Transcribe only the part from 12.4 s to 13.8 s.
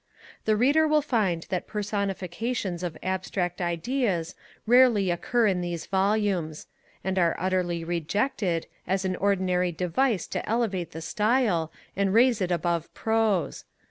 it above prose.